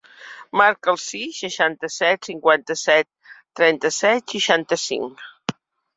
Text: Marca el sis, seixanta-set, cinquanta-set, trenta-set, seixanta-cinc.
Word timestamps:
Marca 0.59 0.89
el 0.93 0.97
sis, 1.01 1.35
seixanta-set, 1.43 2.23
cinquanta-set, 2.29 3.11
trenta-set, 3.61 4.29
seixanta-cinc. 4.37 5.27